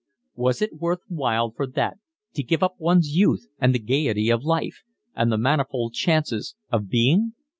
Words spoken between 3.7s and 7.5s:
the gaiety of life, and the manifold chances of being?